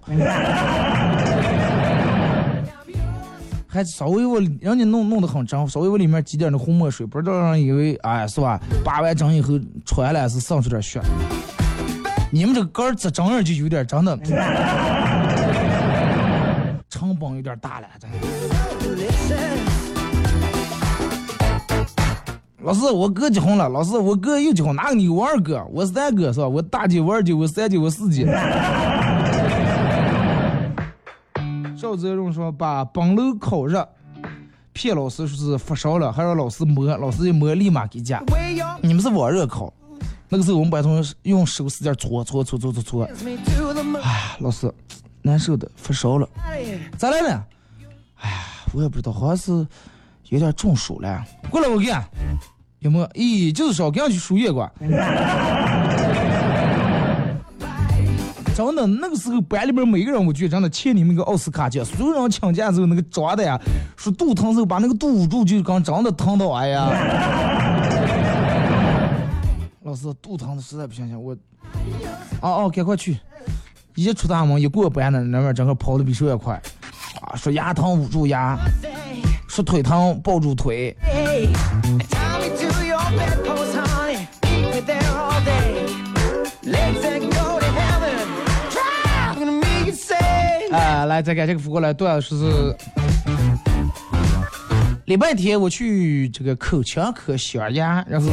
[3.67, 8.61] 还稍微我人家弄弄得很真，稍微我里面挤点那红墨水，不知道让人以为哎是吧？
[8.85, 11.01] 拔完针以后出来了是渗出点血。
[12.31, 14.17] 你们这个杆儿这针眼就有点真的，
[16.93, 18.19] 成本有点大了，真的。
[22.59, 23.67] 老师，我哥结婚了。
[23.67, 26.47] 老师，我哥又结婚，哪个你我二哥，我三哥是吧？
[26.47, 28.27] 我大姐，我二姐，我三姐，我四姐。
[31.81, 33.89] 赵泽荣说把本楼烤热，
[34.75, 38.23] 骗老师说是发烧了，还让老师摸，老师一摸立马给假。
[38.83, 39.73] 你们是往热烤，
[40.29, 43.05] 那个时候我们班同学用手使劲搓搓搓搓搓搓，
[44.03, 44.71] 哎，老师
[45.23, 46.29] 难受的发烧了，
[46.99, 47.47] 咋来了？
[48.21, 48.37] 哎呀，
[48.73, 49.67] 我也不知道，好像是
[50.29, 51.25] 有点中暑了。
[51.49, 52.05] 过来我看，
[52.81, 53.07] 有没有？
[53.09, 54.69] 咦，就是烧，赶紧去输液过。
[58.55, 61.85] 真的，那个时候班里边每个人，我觉得真的欠你们一个奥斯卡奖。
[61.85, 63.59] 所有人请假之后，那个抓的呀，
[63.97, 66.89] 说肚疼时候把那个肚捂住，就刚真的疼到哎呀。
[69.83, 71.33] 老师，肚疼的实在不行行，我，
[72.41, 73.19] 哦哦，赶快去。
[73.95, 76.55] 一出大门，一过班呢，那边整个跑的比谁也快。
[77.21, 78.59] 啊，说牙疼捂住牙，
[79.49, 80.97] 说腿疼抱住腿。
[90.73, 92.75] 啊，来再看这个发过来段子是，
[95.05, 98.27] 礼拜天我去这个口腔科镶牙，然后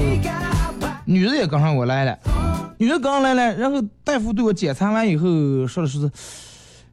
[1.03, 2.17] 女的也跟上我来了，
[2.79, 5.27] 女的刚来了，然后大夫对我检查完以后
[5.67, 6.09] 说的是，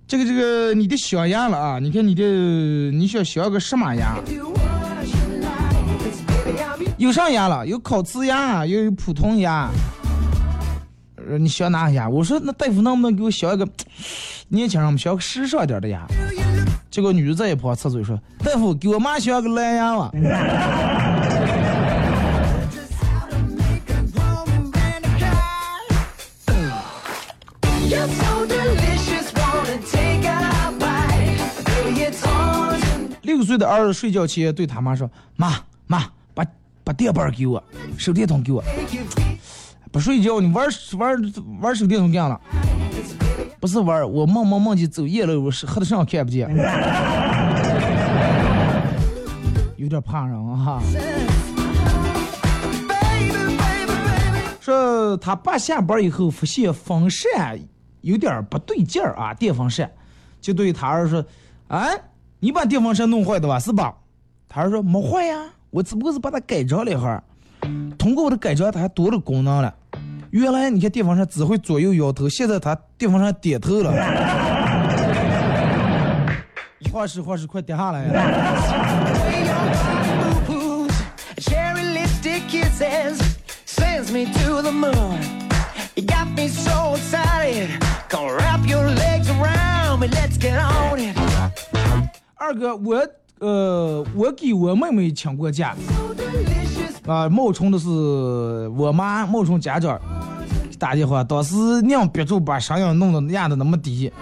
[0.05, 2.25] 这个这个你的小牙了啊，你看你的
[2.91, 4.19] 你需要镶个什么牙？
[6.99, 7.65] 有啥牙了？
[7.65, 9.71] 有烤瓷牙，又有普通牙。
[11.29, 12.09] 呃，你镶哪个牙？
[12.09, 13.69] 我说那大夫能不能给我镶一个
[14.49, 16.05] 年轻人们镶个时尚点的牙？
[16.91, 20.11] 结果女的再也不好插嘴说，大夫给我妈镶个蓝牙吧。
[33.23, 35.53] 六岁的儿子睡觉前对他妈说：“妈
[35.87, 36.45] 妈，把
[36.83, 37.63] 把电板给我，
[37.99, 38.65] 手电筒给我。
[39.93, 40.67] 不睡觉，你玩
[40.99, 42.41] 玩玩手电筒干了？
[43.61, 46.49] 不是玩，我梦梦梦见走夜了，我是黑的上看不见。
[49.77, 50.81] 有 有点怕人啊。
[54.61, 57.59] 说他爸下班以后发现风扇
[58.01, 59.91] 有点不对劲儿啊，电风扇，
[60.41, 61.25] 就对他儿说
[61.69, 61.89] ：“啊，
[62.41, 63.95] 你把电风扇弄坏的吧，是吧？”
[64.49, 67.23] 他儿说：“没坏呀，我只不过是把它改装了一下。
[67.99, 69.75] 通过我的改装，它还多了功能了。
[70.31, 73.93] 原来你看电风扇只会左右摇头，现在它电风扇点头了。
[76.93, 78.13] 话是话是，快点下来呀！
[90.37, 91.17] Let's get on it.
[92.37, 93.09] 二哥，我
[93.39, 95.75] 呃，我给我妹妹请过假.
[97.07, 97.89] 啊，冒充的是
[98.77, 99.99] 我妈，冒充家长
[100.79, 104.13] 打电话，当时娘憋住把声音弄得压的那么低，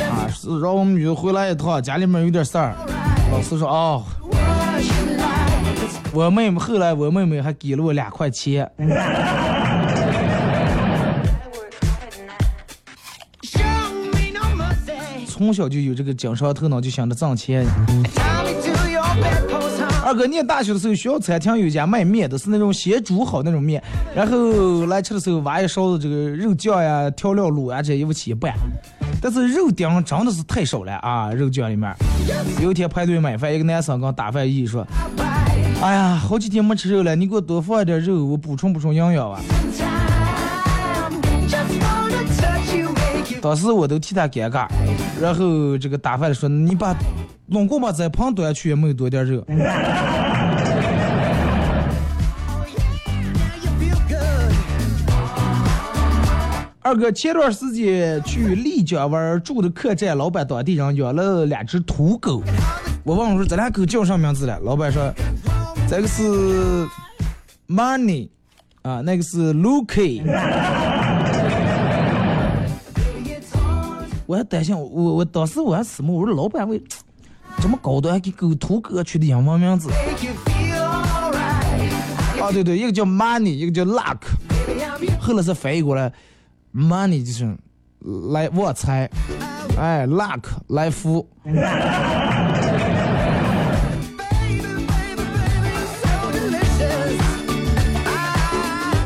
[0.00, 2.74] 啊，是让我们女儿回来一趟，家里面有点事儿。
[3.30, 4.02] 老师说哦，
[6.12, 8.70] 我妹妹后来我妹妹还给了我两块钱，
[15.42, 17.66] 从小就有这个经商头脑，就想着挣钱。
[20.04, 23.82] 二哥念大学的时候，学校餐厅有一家卖面的，是那种先煮好那种面，
[24.14, 28.54] 然后来吃的时候挖一勺子这个肉酱呀、调料卤呀这些一起一半。
[29.20, 31.92] 但是肉丁真的是太少了啊，肉酱里面。
[32.60, 34.86] 有一天排队买饭，一个男生跟打饭姨说
[35.82, 39.40] ：“哎呀，好几天没吃肉了，你给我多放一点肉，我补充补充营养吧。
[43.40, 44.68] 当时我都替他尴尬，
[45.20, 46.96] 然后这个打饭的说：“你把
[47.46, 49.44] 弄过把在旁端去也没有多点肉。”
[56.84, 62.42] 二哥前段时间去丽江玩，住的客栈，老板当地人养了两只土狗。
[63.04, 64.58] 我问我说这俩狗叫啥名字了？
[64.64, 65.12] 老板说
[65.88, 66.22] 这个是
[67.68, 68.28] Money
[68.82, 70.22] 啊，那个是 Lucky。
[74.32, 76.10] 我还担心我我我当时我还什么？
[76.10, 76.82] 我说老板为
[77.60, 79.90] 这么高端，还给狗土哥取的英文名字
[82.40, 82.50] 啊？
[82.50, 84.16] 对对，一个叫 Money，一个叫 Luck。
[85.20, 86.10] 后来是翻译过来
[86.74, 87.54] ，money 就是
[88.32, 89.10] 来旺财，
[89.76, 91.28] 哎，luck 来福。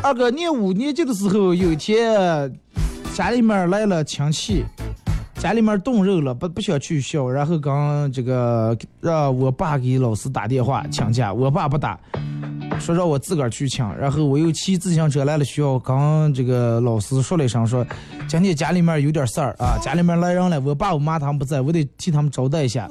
[0.01, 2.57] 二哥念五年级的时候，有一天
[3.13, 4.63] 家里面来了亲戚，
[5.39, 11.97] 家里面冻肉了，不不想去学校，然后刚这个让我爸给老师打电话请假，我爸不打，
[12.79, 17.85] 说让我自个儿去请，然后我又骑自行车来了学校，刚这个老师说了一声说，
[18.27, 22.89] 今天家里面有点事儿啊，家里面来人了，我爸我妈他们不在，我得替他们招待一下。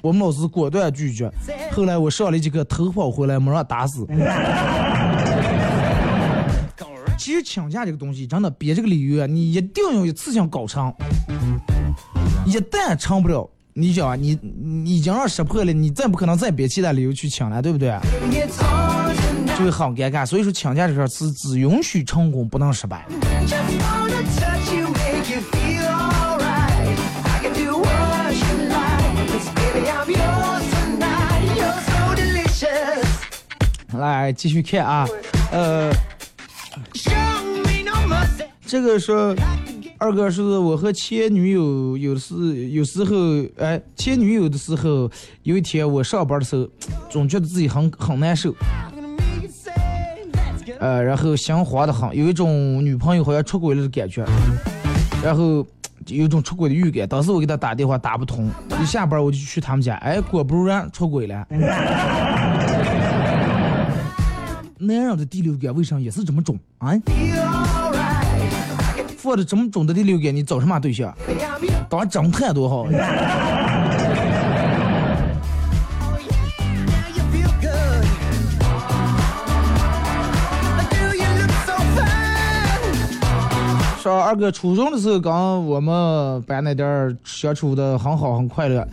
[0.00, 1.30] 我们老师果断拒绝，
[1.70, 4.06] 后来我上了几课偷跑回来，没让打死。
[7.16, 10.92] 其实请假这个东西，真的别这个理由啊，你一定要一次性搞成。
[12.44, 17.98] 一旦成不了，你想啊，你你已经让识破了，你再不可能再别其他理由去请了，对不对？
[19.56, 20.26] 就会很尴尬。
[20.26, 23.06] 所以说请假这事儿是只允许成功，不能失败。
[33.96, 35.08] 来继续看啊，
[35.52, 35.92] 呃，
[38.66, 39.32] 这个说
[40.04, 43.16] 二哥说我和前女友有时有时候，
[43.56, 45.10] 哎，前女友的时候，
[45.44, 46.68] 有一天我上班的时候，
[47.08, 48.54] 总觉得自己很很难受，
[50.78, 54.22] 呃，然后心慌的很，有一种女朋友好像出轨了的感觉，
[55.24, 55.66] 然后
[56.04, 57.08] 就有一种出轨的预感。
[57.08, 58.50] 当时我给他打电话打不通，
[58.82, 61.46] 一下班我就去他们家，哎，果不然出轨了。
[64.76, 66.92] 男人的第六感为啥也是这么重啊？
[69.24, 71.10] 做的这么重的第六感你找什么对象？
[71.88, 72.84] 当侦探多好
[84.04, 85.32] 上二哥初中的时候，跟
[85.64, 88.86] 我们班那点儿相处的很好，很快乐。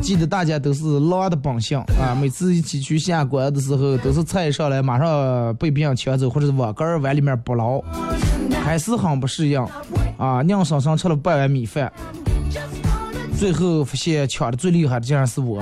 [0.00, 7.82] 记得大家都是狼的本性啊，每次一起去下馆的时候，都是菜上来马上被别人抢走，或者是往根儿碗里面不捞。
[8.62, 9.60] 开始很不适应
[10.16, 11.92] 啊，硬生生吃了半碗米饭，
[13.36, 15.60] 最后发现抢的最厉害的竟然是我。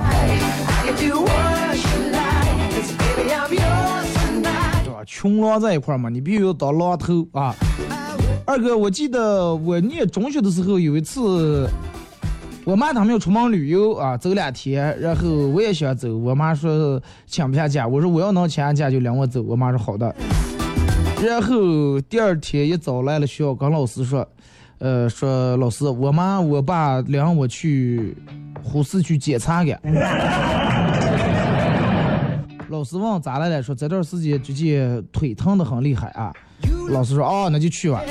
[4.83, 5.03] 对吧？
[5.07, 7.55] 穷狼在一块儿嘛，你必须要当狼头啊。
[8.51, 11.69] 二哥，我记得我念中学的时候有一次，
[12.65, 20.13] 我妈他们要出门旅游啊，走两天，然后我也想走，我妈说请不下假，我说我要能请下假就领我走，我妈说好的。
[21.23, 24.27] 然后第二天一早来了学校，跟老师说，
[24.79, 28.17] 呃，说老师，我妈我爸领我去
[28.61, 29.73] 呼市去检查去。
[32.67, 33.63] 老师问咋了了？
[33.63, 36.33] 说这段时间最近腿疼的很厉害啊。
[36.89, 38.01] 老师说哦，那就去吧。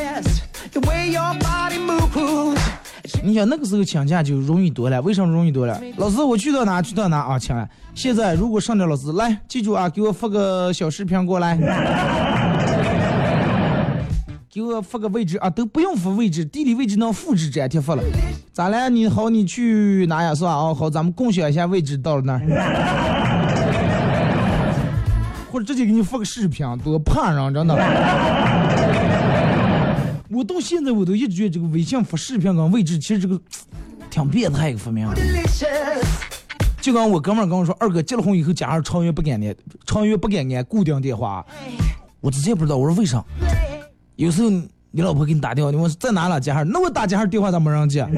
[3.23, 5.81] 你想那个时候请假就容易多了，为什么容易多了？
[5.97, 7.69] 老师，我去到哪去到哪啊，请了。
[7.95, 11.59] 现在如果上点老师来，记住啊，给我发个小视频过来，
[14.53, 18.03] 给我发个位置啊，都不用发位置，地理位置能复制粘贴发了。
[18.53, 18.89] 咋了？
[18.89, 20.35] 你好，你去哪呀？
[20.35, 20.55] 是吧？
[20.55, 23.10] 哦，好，咱们共享一下位置，到了那儿。
[25.65, 27.75] 直接给你发个视频，多怕人，真的。
[30.31, 33.39] 我到现在我都一直觉得这个微信发视频跟位置，其实这个
[34.09, 35.09] 挺变态一个方面。
[36.81, 39.55] 就跟我哥们儿跟我说，二哥结了婚以后，家人长远不敢安，
[39.85, 41.45] 长远不敢按固定电话。
[42.21, 43.23] 我之前不知道，我说为啥？
[44.17, 44.49] 有时候
[44.91, 48.07] 你老婆给你打电话，你问在哪了家人，那我打家人电话咋没人接？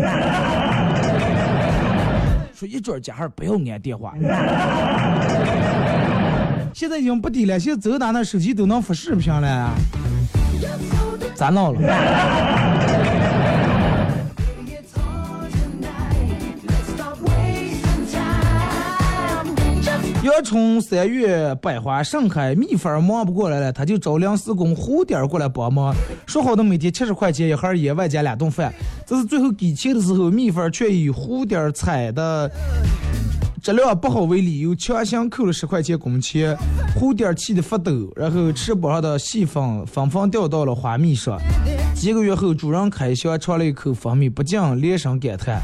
[2.55, 4.15] 说一准家人不要按电话。
[6.83, 9.71] 现在已经不低了，现在走哪那手机都能发视频了，
[11.33, 11.81] 咋闹了？
[20.25, 25.95] 阳春三月百花盛开，蜜蜂忙不过来了，他就找临时工蝴蝶过来帮忙。
[26.27, 28.75] 说好的每天七十块钱一盒烟，外加两顿饭，
[29.07, 32.51] 这是最后给钱的时候，蜜蜂却以蝴蝶采的
[33.63, 36.57] 质量不好为理由，强行扣了十块钱工钱。
[36.97, 41.39] 蝴蝶气得发抖，然后翅膀上的细粉纷纷掉到了花蜜上。
[41.95, 45.61] 几个月后，主人开箱尝了一口蜂蜜，不禁连声感叹：“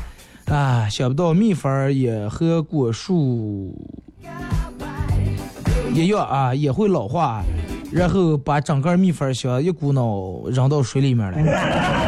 [0.47, 3.77] 啊，想不到蜜蜂也和果树
[5.93, 7.43] 一样啊，也会老化。”
[7.91, 12.08] 然后把整个蜜蜂箱一股脑扔到水里面了。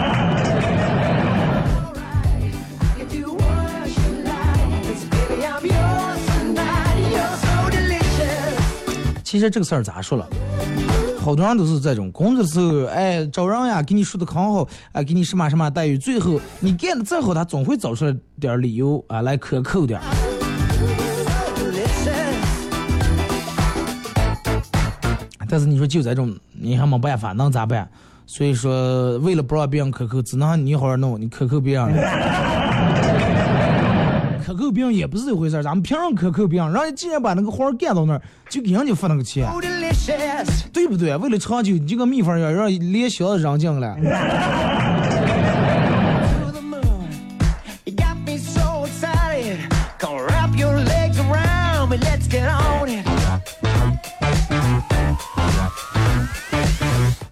[9.31, 10.27] 其实这个事儿咋说了？
[11.21, 20.01] 好多人都是这种工作的时候，哎，找人呀，给你说的很好，啊，给你什么什么待遇，最后你干的再好，他总会找出来点理由啊，来克扣点。
[25.49, 27.89] 但是你说就这种，你还没办法，能咋办？
[28.27, 32.60] 所以说，为了不让别人克扣，只能你好好弄，你克扣别人。
[34.51, 36.73] 克扣别人也不是这回事儿，咱们凭什么克扣别人？
[36.73, 39.49] 家既然把那个活儿干到那儿，就给人家发那个钱。
[40.73, 41.17] 对不对？
[41.17, 43.97] 为了长久，你就跟蜜蜂一样，让连小子扔进了。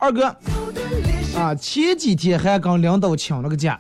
[0.01, 0.27] 二哥，
[1.37, 3.79] 啊，前几天还跟领导请了个假，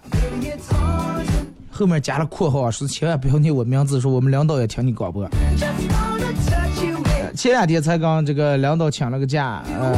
[1.78, 5.30] 后面加了括号，说千万不要念我名字，说我们领导也听你广播。
[7.36, 9.94] 前两天才跟这个领导请了个假，呃，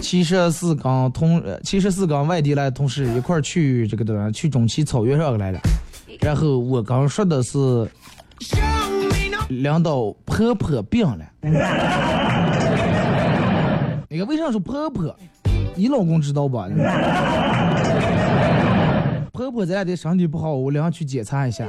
[0.00, 5.60] 其实是跟同，呃其实是跟外地来的同事一块去这个的，去中旗草原上来了。
[6.20, 7.88] 然后我刚说的是
[9.48, 11.24] 领导婆婆病了。
[14.10, 15.14] 那个为啥说婆婆？
[15.76, 16.66] 你老公知道吧？
[19.34, 21.66] 婆婆这两天身体不好，我领她去检查一下。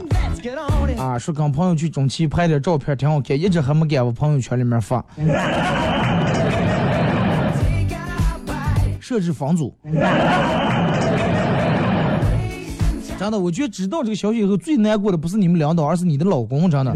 [0.99, 5.03] 啊，说跟朋友去中期拍点照片，挺好看，一直还没敢往朋友圈里面发。
[8.99, 9.76] 设置房租。
[13.18, 16.70] 真的，我觉得知道这个消息以后，最难过的不是你们领导，而是你的老公。
[16.70, 16.93] 真的，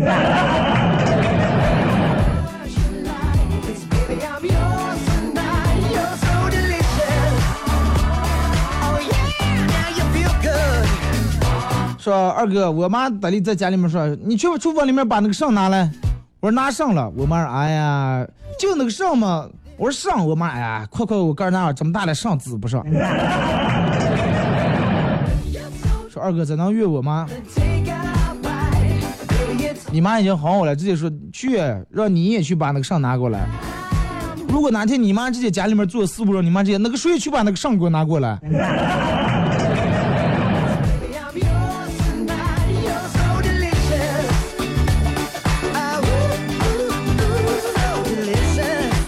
[11.99, 15.91] 说二哥，我妈得力在家里面说，你去厨房里面把那个上拿来。
[16.39, 18.25] 我说拿上了，我妈说，哎呀，
[18.57, 19.45] 就那个上嘛。
[19.75, 22.81] 我说上，我妈，哎呀，快快，我哥那这么大了，上子不上。
[26.09, 27.27] 说二哥在那约我妈，
[29.91, 33.45] 你妈已经哄我了，直接说去，让你也去把那个上拿过来。
[34.47, 38.39] 如果哪天你妈直接家里面做事务，让你妈直接那个谁去把那个上给我拿过来。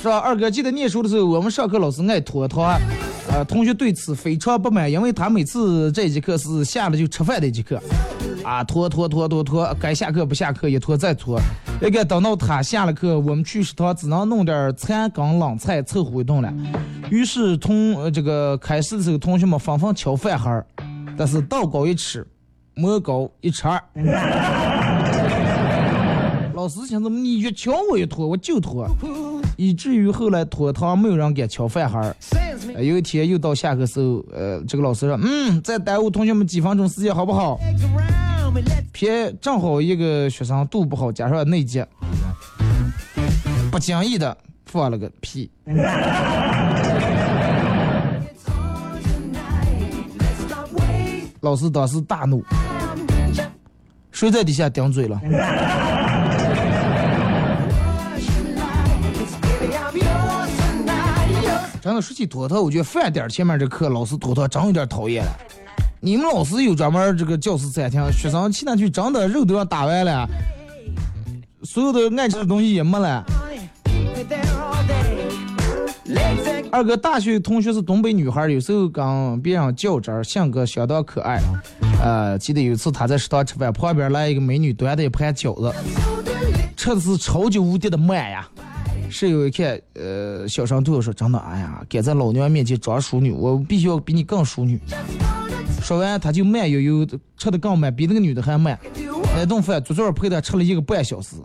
[0.02, 0.04] Delicious.
[0.04, 0.18] 是吧？
[0.18, 2.80] 二哥，记得念书的时候，我们上课老师爱拖堂，
[3.30, 7.80] 呃，同学对此非常不满，因为他每次这节课是下了就吃饭的一节课。
[8.44, 11.40] 啊，拖拖拖拖拖，该下课不下课，一拖再拖。
[11.80, 16.52] 那个等到他下了课，我们去食堂只能弄点残羹冷菜凑合一顿了。
[17.12, 20.64] 于是同呃这个开始的时候，同学们纷纷敲饭盒，
[21.16, 22.26] 但是道高一尺，
[22.74, 23.80] 魔高一尺二。
[26.56, 28.88] 老师想怎么你越敲我越拖，我就拖，
[29.62, 32.16] 以至于后来拖堂没有人敢敲饭盒儿。
[32.74, 37.60] 呃有一天又到下课时候，呃，这个老师说，嗯，再耽误同学们几分钟时间好不好
[38.92, 41.86] 偏正好一个学生肚不好，加上内急，
[43.72, 44.36] 不经意的
[44.66, 45.52] 放了个屁。
[51.42, 52.44] 老师当时大怒，
[54.12, 55.22] 谁在底下顶嘴了？
[61.82, 65.32] 真的说起拖堂，我觉得饭点儿前面这课老师拖堂真有点讨厌了。
[66.00, 70.28] 你们老师有专门这个教师餐厅，学生去那去真的肉都要打完了，
[71.64, 73.26] 所有的爱吃的东西也没了。
[76.72, 81.40] 二哥大学同学是东北女孩，有时候跟别人较真，性格相当可爱。
[82.04, 85.74] 呃，记得有一次他在食堂吃饭，旁边来一个美女端着一盘饺子，
[86.78, 88.48] 吃的是超级无敌的慢呀。
[89.12, 94.80] 室友一看，呃，小声对我说：“真的，哎呀，敢在老娘面前装淑女，我必须要比你更淑女。”
[95.84, 98.80] 说完，他就慢悠悠的吃的更慢，比那个女的还慢。
[99.36, 101.36] 那顿饭足足陪他吃了一个半小时。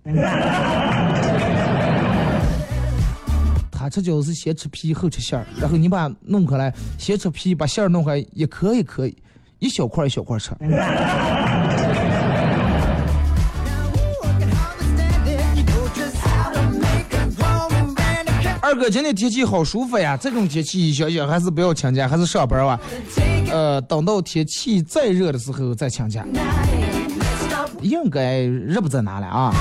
[3.71, 9.17] 他吃饺子是先吃皮后吃馅儿，然后你把弄开来，先吃皮，把馅儿弄开，也可以可以，
[9.59, 10.51] 一小块一小块吃。
[18.67, 20.17] 二哥，今天天气好舒服呀！
[20.17, 22.81] 这种天气，想想还是不要请假，还是上班吧。
[23.53, 26.27] 呃，等到天气再热的时候再请假，
[27.81, 29.55] 应该热不在哪了啊？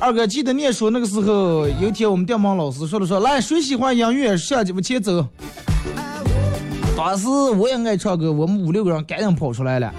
[0.00, 5.26] 二哥，记得念书那个时候，有一天我们电棒老师说了说，来，谁喜欢音乐，向往前走。
[6.96, 9.92] 当时我也爱唱歌，我们五六个人赶紧跑出来了。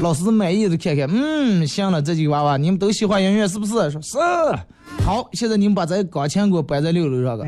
[0.00, 3.72] 老师满意的看看，嗯，行了，这几个娃娃你们都喜欢音乐是不是？
[3.90, 4.18] 说是。
[5.04, 7.44] 好，现在你们把这钢琴给我摆在六楼上个。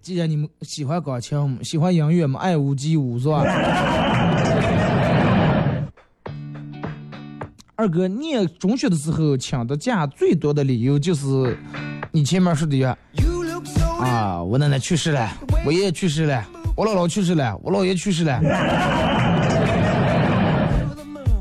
[0.00, 3.44] 既然你们喜欢钢琴，喜欢音乐嘛，爱屋及乌是吧？
[7.74, 11.58] 二哥念中学的时候请的假最多的理由就是，
[12.10, 12.96] 你前面说的呀
[14.00, 15.30] 啊，我奶奶去世了，
[15.66, 16.42] 我爷爷去世了，
[16.76, 18.34] 我姥姥去世了，我姥爷去世了。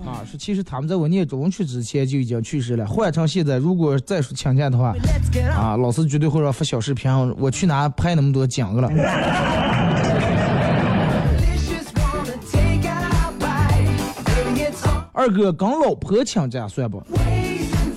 [0.05, 2.87] 啊，是其实他们在我念中学之前就已经去世了。
[2.87, 4.95] 换成现在，如果再说请假的话，
[5.53, 8.89] 啊，老师绝对会让发小视频，我去哪拍那么多奖个了。
[15.11, 17.03] 二哥跟老婆请假算不？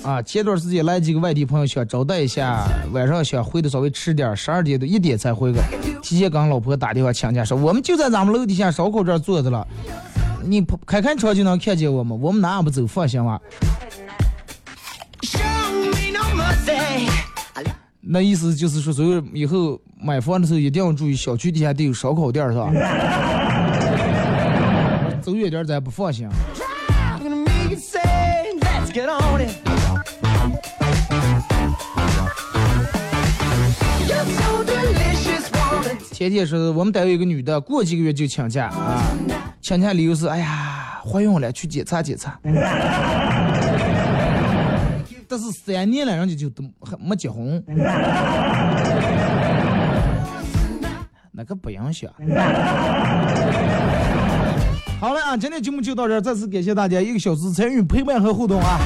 [0.03, 5.61] 啊，前段时间来几个外地朋友想招待一下，晚上想回的稍微迟点，十二点多一点才回个。
[6.01, 9.67] 提前跟老婆打电话请假说，我们就在咱们楼底下烧烤这儿坐着了，
[10.43, 13.39] 你开开车就能看见我们，我们哪也不走，放心吧。
[18.01, 22.71] 那意思就是说，所有以后买房的时候一定要注意，小区底下得有烧烤店是吧？
[25.21, 26.27] 走远点儿咱不放心。
[36.19, 39.01] Wanna 前天是我们单位有个女的，过几个月就请假啊，
[39.61, 42.37] 请假理由是，哎呀，怀孕了，去检查检查。
[45.29, 47.63] 但是三年了，人家就都还没结婚，
[51.31, 52.11] 那个不影响。
[54.99, 58.77] 好了啊，今天节目就到这儿，再次感谢大家一个小时参与陪伴和互动啊。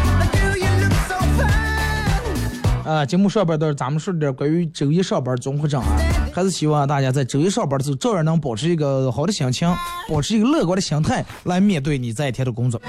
[2.85, 5.97] 啊，节目上边的咱们说点关于周一上班综合征啊，
[6.33, 9.71] 还是希望大家在周一上班的时候，照样能保持一个好的心情，
[10.09, 12.81] 保持一个乐观的心态来面对你这一天的工作。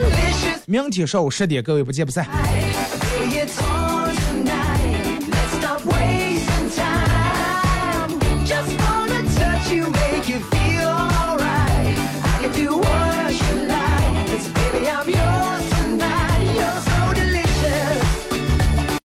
[0.67, 2.27] 明天上午十点，各位不见不散。